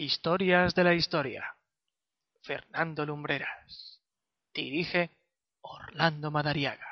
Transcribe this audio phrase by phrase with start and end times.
[0.00, 1.56] Historias de la Historia.
[2.42, 4.00] Fernando Lumbreras.
[4.54, 5.10] Dirige
[5.60, 6.87] Orlando Madariaga.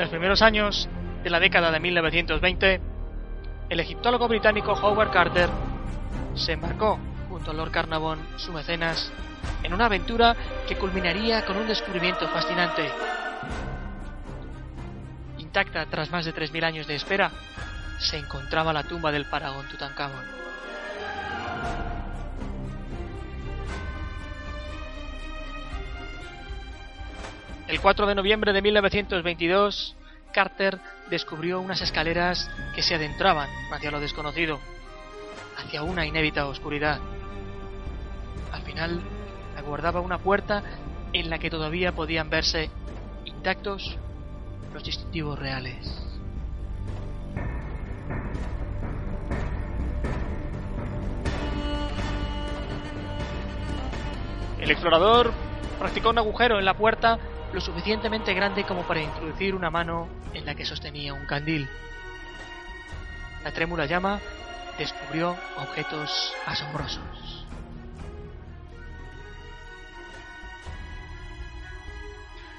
[0.00, 0.88] Los primeros años
[1.22, 2.80] de la década de 1920,
[3.68, 5.48] el egiptólogo británico Howard Carter
[6.34, 9.12] se embarcó junto a Lord Carnarvon, su mecenas,
[9.62, 10.34] en una aventura
[10.66, 12.90] que culminaría con un descubrimiento fascinante.
[15.38, 17.30] Intacta tras más de 3.000 años de espera,
[17.98, 20.39] se encontraba la tumba del faraón Tutankamón.
[27.70, 29.94] El 4 de noviembre de 1922,
[30.32, 34.58] Carter descubrió unas escaleras que se adentraban hacia lo desconocido,
[35.56, 36.98] hacia una inédita oscuridad.
[38.50, 39.00] Al final,
[39.56, 40.64] aguardaba una puerta
[41.12, 42.70] en la que todavía podían verse
[43.24, 43.96] intactos
[44.74, 45.96] los distintivos reales.
[54.58, 55.32] El explorador
[55.78, 57.20] practicó un agujero en la puerta
[57.52, 61.68] lo suficientemente grande como para introducir una mano en la que sostenía un candil.
[63.44, 64.20] La trémula llama
[64.78, 67.46] descubrió objetos asombrosos.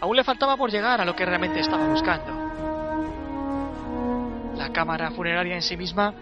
[0.00, 2.42] Aún le faltaba por llegar a lo que realmente estaba buscando.
[4.56, 6.12] La cámara funeraria en sí misma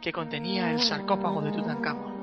[0.00, 2.15] que contenía el sarcófago de Tutankamón.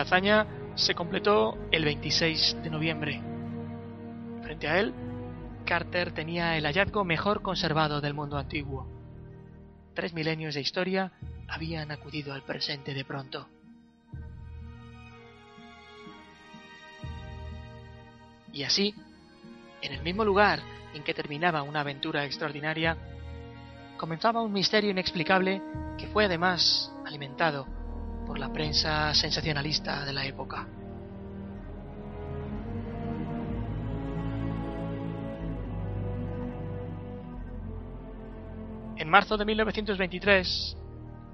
[0.00, 3.20] La hazaña se completó el 26 de noviembre.
[4.42, 4.94] Frente a él,
[5.66, 8.88] Carter tenía el hallazgo mejor conservado del mundo antiguo.
[9.92, 11.12] Tres milenios de historia
[11.46, 13.46] habían acudido al presente de pronto.
[18.54, 18.94] Y así,
[19.82, 20.60] en el mismo lugar
[20.94, 22.96] en que terminaba una aventura extraordinaria,
[23.98, 25.60] comenzaba un misterio inexplicable
[25.98, 27.79] que fue además alimentado
[28.40, 30.66] la prensa sensacionalista de la época.
[38.96, 40.76] En marzo de 1923,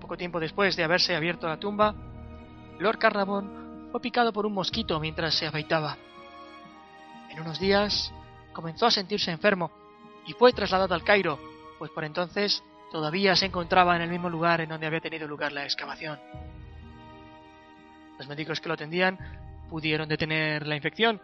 [0.00, 1.94] poco tiempo después de haberse abierto la tumba,
[2.80, 5.96] Lord Carnarvon fue picado por un mosquito mientras se afeitaba.
[7.30, 8.12] En unos días
[8.52, 9.70] comenzó a sentirse enfermo
[10.26, 11.38] y fue trasladado al Cairo,
[11.78, 15.52] pues por entonces todavía se encontraba en el mismo lugar en donde había tenido lugar
[15.52, 16.18] la excavación.
[18.18, 19.18] Los médicos que lo atendían
[19.68, 21.20] pudieron detener la infección,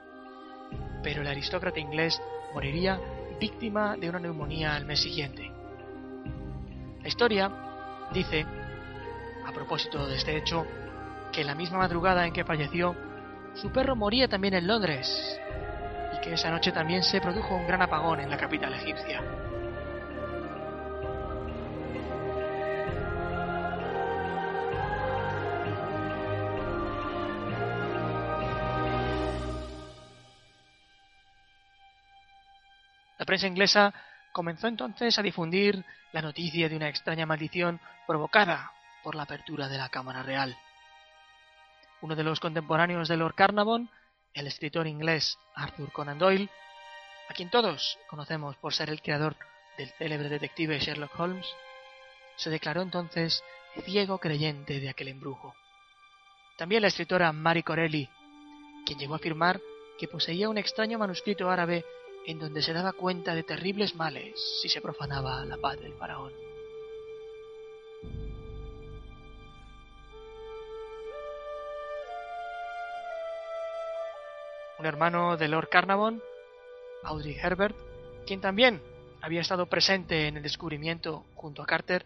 [1.03, 2.21] pero el aristócrata inglés
[2.55, 3.01] moriría
[3.41, 5.51] víctima de una neumonía al mes siguiente.
[7.03, 7.51] La historia
[8.13, 8.47] dice,
[9.45, 10.67] a propósito de este hecho,
[11.33, 12.95] que la misma madrugada en que falleció,
[13.55, 15.41] su perro moría también en Londres
[16.17, 19.23] y que esa noche también se produjo un gran apagón en la capital egipcia.
[33.33, 33.95] Prensa inglesa
[34.31, 35.83] comenzó entonces a difundir
[36.13, 38.71] la noticia de una extraña maldición provocada
[39.03, 40.55] por la apertura de la Cámara Real.
[42.03, 43.89] Uno de los contemporáneos de Lord Carnarvon,
[44.35, 46.51] el escritor inglés Arthur Conan Doyle,
[47.31, 49.35] a quien todos conocemos por ser el creador
[49.79, 51.47] del célebre detective Sherlock Holmes,
[52.37, 53.43] se declaró entonces
[53.87, 55.55] ciego creyente de aquel embrujo.
[56.59, 58.11] También la escritora Mary Corelli,
[58.85, 59.59] quien llegó a afirmar
[59.99, 61.83] que poseía un extraño manuscrito árabe
[62.27, 66.33] en donde se daba cuenta de terribles males si se profanaba la paz del faraón.
[74.79, 76.21] Un hermano de Lord Carnarvon,
[77.05, 77.77] Audrey Herbert,
[78.27, 78.83] quien también
[79.21, 82.05] había estado presente en el descubrimiento junto a Carter,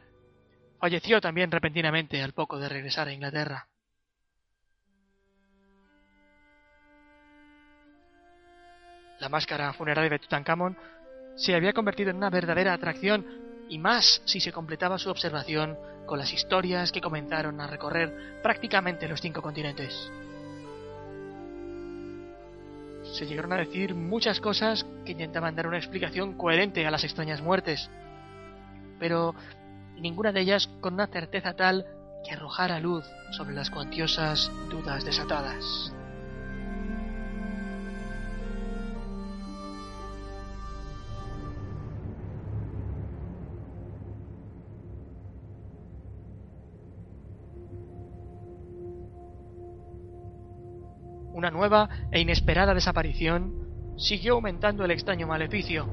[0.78, 3.68] falleció también repentinamente al poco de regresar a Inglaterra.
[9.20, 10.76] La máscara funeraria de Tutankamón
[11.36, 13.24] se había convertido en una verdadera atracción
[13.68, 15.76] y más si se completaba su observación
[16.06, 20.10] con las historias que comenzaron a recorrer prácticamente los cinco continentes.
[23.14, 27.40] Se llegaron a decir muchas cosas que intentaban dar una explicación coherente a las extrañas
[27.40, 27.90] muertes,
[28.98, 29.34] pero
[29.96, 31.86] ninguna de ellas con una certeza tal
[32.24, 35.95] que arrojara luz sobre las cuantiosas dudas desatadas.
[51.36, 55.86] Una nueva e inesperada desaparición siguió aumentando el extraño maleficio.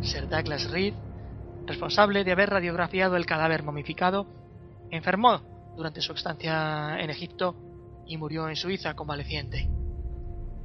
[0.00, 0.94] Sir Douglas Reed,
[1.64, 4.26] responsable de haber radiografiado el cadáver momificado,
[4.90, 7.54] enfermó durante su estancia en Egipto
[8.04, 9.70] y murió en Suiza convaleciente.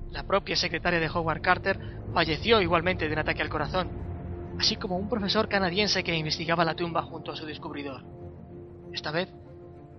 [0.10, 1.80] La propia secretaria de Howard Carter
[2.16, 3.92] falleció igualmente de un ataque al corazón,
[4.58, 8.04] así como un profesor canadiense que investigaba la tumba junto a su descubridor,
[8.92, 9.32] esta vez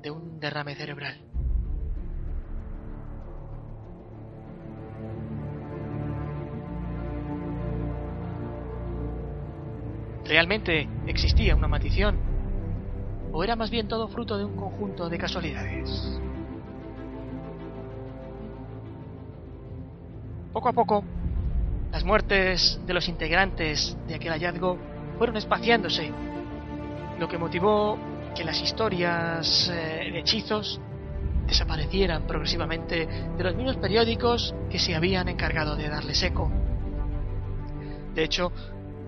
[0.03, 1.38] de un derrame cerebral.
[10.29, 12.19] ¿Realmente existía una maldición?
[13.33, 16.21] ¿O era más bien todo fruto de un conjunto de casualidades?
[20.53, 21.03] Poco a poco,
[21.91, 24.77] las muertes de los integrantes de aquel hallazgo
[25.17, 26.13] fueron espaciándose,
[27.19, 27.99] lo que motivó
[28.35, 30.79] que las historias eh, de hechizos
[31.47, 36.51] desaparecieran progresivamente de los mismos periódicos que se habían encargado de darles eco.
[38.15, 38.53] De hecho,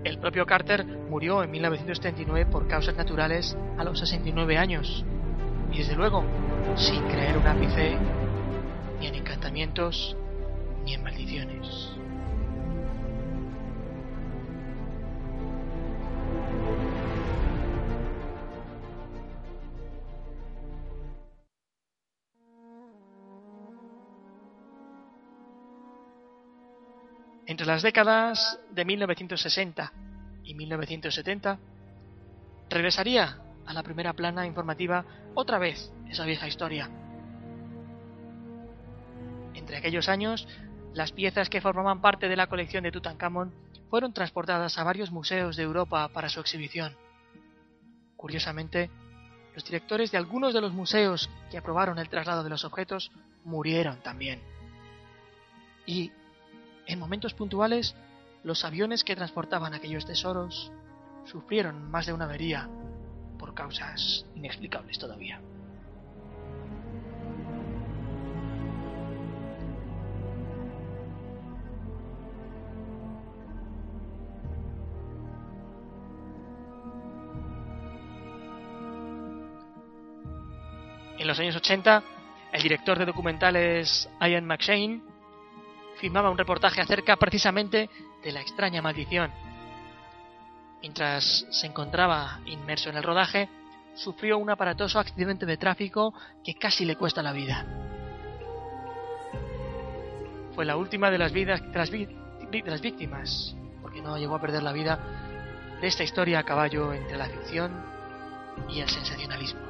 [0.05, 5.05] el propio Carter murió en 1939 por causas naturales a los 69 años.
[5.73, 6.25] Y desde luego,
[6.77, 7.97] sin creer un ápice
[8.99, 10.17] ni en encantamientos
[10.85, 11.91] ni en maldiciones.
[27.61, 29.93] Entre las décadas de 1960
[30.45, 31.59] y 1970,
[32.71, 33.37] regresaría
[33.67, 35.05] a la primera plana informativa
[35.35, 36.89] otra vez esa vieja historia.
[39.53, 40.49] Entre aquellos años,
[40.95, 43.53] las piezas que formaban parte de la colección de Tutankamón
[43.91, 46.97] fueron transportadas a varios museos de Europa para su exhibición.
[48.17, 48.89] Curiosamente,
[49.55, 53.13] los directores de algunos de los museos que aprobaron el traslado de los objetos
[53.45, 54.41] murieron también.
[55.85, 56.11] Y
[56.87, 57.95] en momentos puntuales,
[58.43, 60.73] los aviones que transportaban aquellos tesoros
[61.25, 62.69] sufrieron más de una avería
[63.39, 65.41] por causas inexplicables todavía.
[81.19, 82.03] En los años 80,
[82.53, 85.10] el director de documentales Ian McShane
[86.01, 87.91] filmaba un reportaje acerca precisamente
[88.25, 89.31] de la extraña maldición.
[90.81, 93.49] Mientras se encontraba inmerso en el rodaje,
[93.95, 97.67] sufrió un aparatoso accidente de tráfico que casi le cuesta la vida.
[100.55, 102.21] Fue la última de las vidas de
[102.51, 104.99] de las víctimas, porque no llegó a perder la vida
[105.81, 107.73] de esta historia a caballo entre la ficción
[108.69, 109.70] y el sensacionalismo.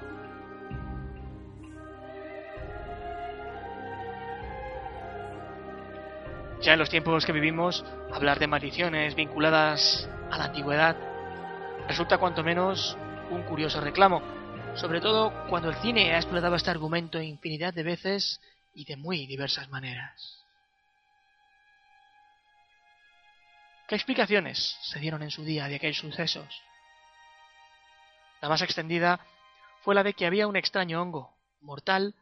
[6.62, 10.94] Ya en los tiempos que vivimos, hablar de maldiciones vinculadas a la antigüedad
[11.88, 12.98] resulta cuanto menos
[13.30, 14.22] un curioso reclamo,
[14.74, 18.42] sobre todo cuando el cine ha explotado este argumento infinidad de veces
[18.74, 20.44] y de muy diversas maneras.
[23.88, 26.62] ¿Qué explicaciones se dieron en su día de aquellos sucesos?
[28.42, 29.18] La más extendida
[29.80, 32.14] fue la de que había un extraño hongo, mortal,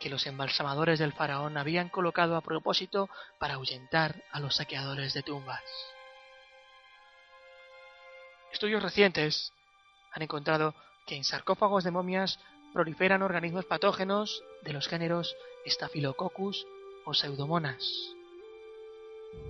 [0.00, 3.08] que los embalsamadores del faraón habían colocado a propósito
[3.38, 5.62] para ahuyentar a los saqueadores de tumbas.
[8.52, 9.52] Estudios recientes
[10.12, 10.74] han encontrado
[11.06, 12.38] que en sarcófagos de momias
[12.72, 15.36] proliferan organismos patógenos de los géneros
[15.66, 16.66] Staphylococcus
[17.04, 17.84] o Pseudomonas.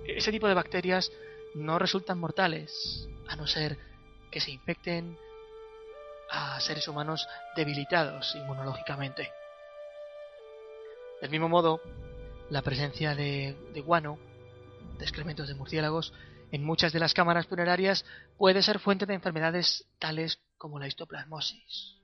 [0.05, 1.11] Ese tipo de bacterias
[1.53, 3.77] no resultan mortales, a no ser
[4.31, 5.17] que se infecten
[6.29, 9.31] a seres humanos debilitados inmunológicamente.
[11.21, 11.81] Del mismo modo,
[12.49, 13.55] la presencia de,
[13.85, 14.19] guano,
[14.97, 16.13] de excrementos de murciélagos,
[16.51, 18.05] en muchas de las cámaras funerarias
[18.37, 21.94] puede ser fuente de enfermedades tales como la histoplasmosis.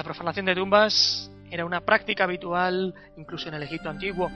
[0.00, 4.30] La profanación de tumbas era una práctica habitual incluso en el Egipto antiguo.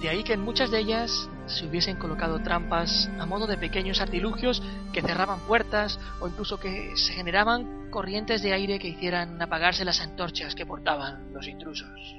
[0.00, 4.00] De ahí que en muchas de ellas se hubiesen colocado trampas a modo de pequeños
[4.00, 9.84] artilugios que cerraban puertas o incluso que se generaban corrientes de aire que hicieran apagarse
[9.84, 12.14] las antorchas que portaban los intrusos.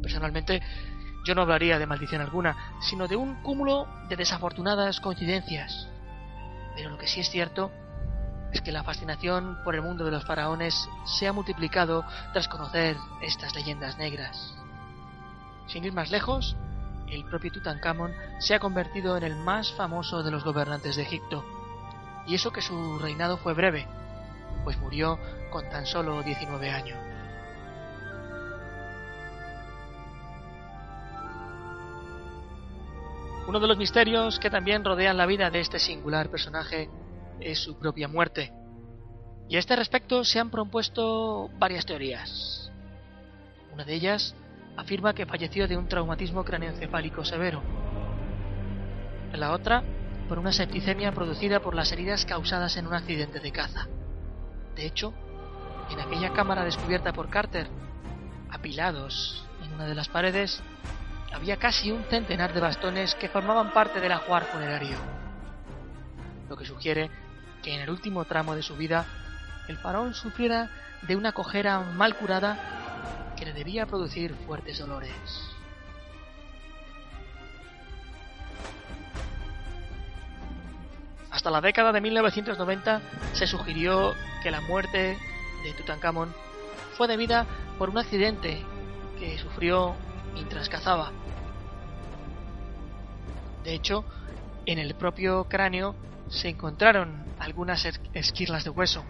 [0.00, 0.62] Personalmente,
[1.24, 5.88] yo no hablaría de maldición alguna, sino de un cúmulo de desafortunadas coincidencias.
[6.76, 7.72] Pero lo que sí es cierto
[8.52, 12.96] es que la fascinación por el mundo de los faraones se ha multiplicado tras conocer
[13.20, 14.54] estas leyendas negras.
[15.66, 16.56] Sin ir más lejos,
[17.08, 21.44] el propio Tutankamón se ha convertido en el más famoso de los gobernantes de Egipto.
[22.26, 23.86] Y eso que su reinado fue breve,
[24.64, 25.18] pues murió
[25.50, 26.98] con tan solo 19 años.
[33.46, 36.90] Uno de los misterios que también rodean la vida de este singular personaje
[37.40, 38.52] es su propia muerte.
[39.48, 42.70] Y a este respecto se han propuesto varias teorías.
[43.72, 44.34] Una de ellas
[44.76, 47.62] afirma que falleció de un traumatismo craneoencefálico severo.
[49.32, 49.82] La otra,
[50.28, 53.86] por una septicemia producida por las heridas causadas en un accidente de caza.
[54.74, 55.12] De hecho,
[55.90, 57.68] en aquella cámara descubierta por Carter,
[58.50, 60.62] apilados en una de las paredes,
[61.32, 64.96] había casi un centenar de bastones que formaban parte del ajuar funerario.
[66.48, 67.10] Lo que sugiere
[67.66, 69.04] que en el último tramo de su vida
[69.66, 70.70] el faraón sufriera
[71.02, 75.10] de una cojera mal curada que le debía producir fuertes dolores.
[81.32, 85.18] Hasta la década de 1990 se sugirió que la muerte
[85.64, 86.32] de Tutankamón
[86.96, 87.46] fue debida
[87.78, 88.62] por un accidente
[89.18, 89.96] que sufrió
[90.34, 91.10] mientras cazaba.
[93.64, 94.04] De hecho,
[94.66, 95.96] en el propio cráneo
[96.28, 99.04] se encontraron algunas esquirlas de hueso.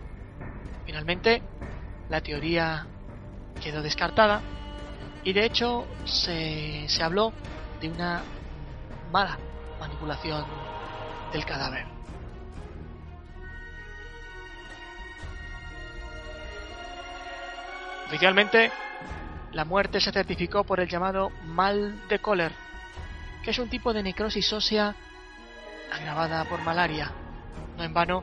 [0.84, 1.42] Finalmente,
[2.08, 2.86] la teoría
[3.60, 4.42] quedó descartada
[5.24, 7.32] y de hecho se, se habló
[7.80, 8.24] de una
[9.10, 9.38] mala
[9.80, 10.46] manipulación
[11.32, 11.86] del cadáver.
[18.06, 18.70] Oficialmente,
[19.52, 22.52] la muerte se certificó por el llamado mal de Kohler,
[23.42, 24.94] que es un tipo de necrosis ósea
[25.96, 27.10] agravada por malaria.
[27.76, 28.22] No en vano,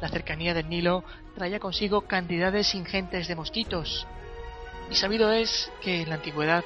[0.00, 4.06] la cercanía del Nilo traía consigo cantidades ingentes de mosquitos,
[4.90, 6.64] y sabido es que en la antigüedad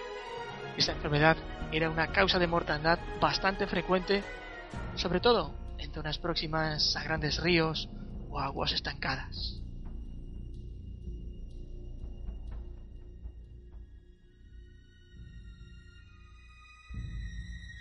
[0.77, 1.37] esta enfermedad
[1.71, 4.23] era una causa de mortandad bastante frecuente,
[4.97, 7.89] sobre todo en zonas próximas a grandes ríos
[8.31, 9.61] o aguas estancadas.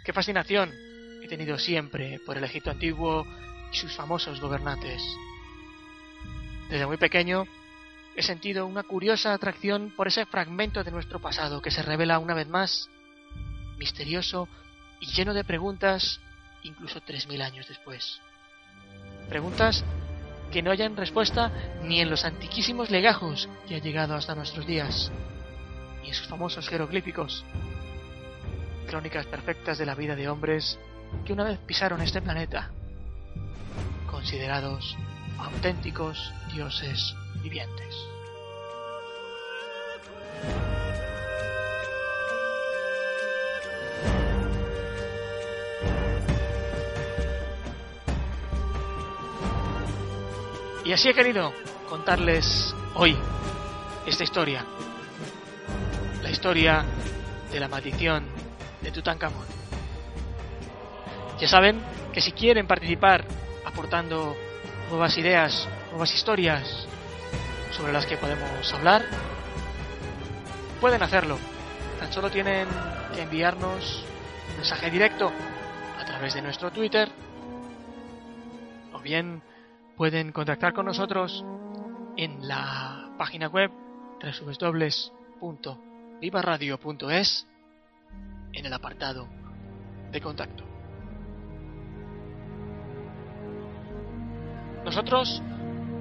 [0.04, 0.91] Qué fascinación
[1.32, 3.26] tenido siempre por el Egipto antiguo
[3.72, 5.02] y sus famosos gobernantes.
[6.70, 7.48] Desde muy pequeño
[8.18, 12.34] he sentido una curiosa atracción por ese fragmento de nuestro pasado que se revela una
[12.34, 12.90] vez más
[13.78, 14.50] misterioso
[15.00, 16.20] y lleno de preguntas
[16.64, 18.20] incluso tres mil años después.
[19.30, 19.86] Preguntas
[20.52, 21.50] que no hayan respuesta
[21.82, 25.10] ni en los antiquísimos legajos que han llegado hasta nuestros días,
[26.02, 27.46] ni en sus famosos jeroglíficos,
[28.86, 30.78] crónicas perfectas de la vida de hombres
[31.26, 32.70] que una vez pisaron este planeta,
[34.10, 34.98] considerados
[35.38, 37.96] auténticos dioses vivientes.
[50.84, 51.54] Y así he querido
[51.88, 53.16] contarles hoy
[54.06, 54.66] esta historia.
[56.22, 56.84] La historia
[57.52, 58.26] de la maldición
[58.82, 59.61] de Tutankamón.
[61.42, 61.82] Ya saben
[62.14, 63.26] que si quieren participar
[63.66, 64.36] aportando
[64.90, 66.88] nuevas ideas, nuevas historias
[67.72, 69.02] sobre las que podemos hablar,
[70.80, 71.40] pueden hacerlo.
[72.00, 72.68] Tan solo tienen
[73.16, 74.06] que enviarnos
[74.52, 75.32] un mensaje directo
[76.00, 77.10] a través de nuestro Twitter
[78.94, 79.42] o bien
[79.98, 81.44] pueden contactar con nosotros
[82.18, 83.72] en la página web
[85.42, 87.48] www.vivaradio.es
[88.54, 89.28] en el apartado
[90.12, 90.71] de contacto.
[94.92, 95.42] Nosotros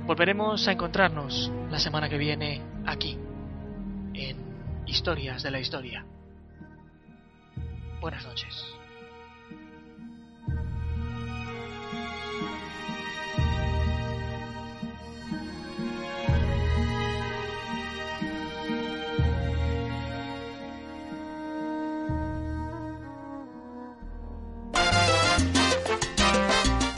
[0.04, 3.16] volveremos a encontrarnos la semana que viene aquí,
[4.14, 4.36] en
[4.84, 6.04] Historias de la Historia.
[8.00, 8.66] Buenas noches.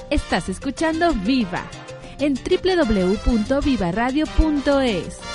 [0.08, 1.62] Estás escuchando Viva
[2.22, 5.31] en www.vivaradio.es.